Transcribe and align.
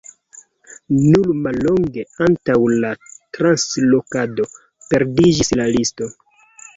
Nur 1.07 1.27
mallongege 1.47 2.05
antaŭ 2.27 2.55
la 2.85 2.91
translokado 3.39 4.47
perdiĝis 4.95 5.53
la 5.61 5.69
listo. 5.77 6.09